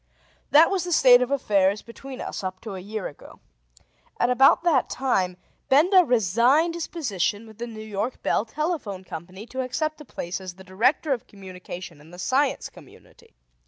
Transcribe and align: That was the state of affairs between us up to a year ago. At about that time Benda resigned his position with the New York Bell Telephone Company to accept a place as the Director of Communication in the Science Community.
That 0.49 0.71
was 0.71 0.83
the 0.83 0.91
state 0.91 1.21
of 1.21 1.29
affairs 1.29 1.83
between 1.83 2.21
us 2.21 2.43
up 2.43 2.59
to 2.61 2.73
a 2.73 2.79
year 2.79 3.07
ago. 3.07 3.39
At 4.19 4.31
about 4.31 4.63
that 4.63 4.89
time 4.89 5.37
Benda 5.69 6.03
resigned 6.03 6.73
his 6.73 6.87
position 6.87 7.45
with 7.45 7.59
the 7.59 7.67
New 7.67 7.85
York 7.85 8.23
Bell 8.23 8.43
Telephone 8.43 9.03
Company 9.03 9.45
to 9.45 9.61
accept 9.61 10.01
a 10.01 10.05
place 10.05 10.41
as 10.41 10.55
the 10.55 10.63
Director 10.63 11.13
of 11.13 11.27
Communication 11.27 12.01
in 12.01 12.09
the 12.09 12.17
Science 12.17 12.67
Community. 12.67 13.35